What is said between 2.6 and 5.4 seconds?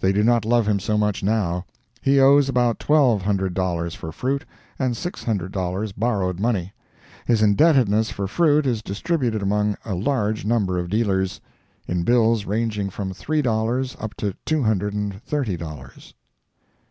twelve hundred dollars for fruit, and six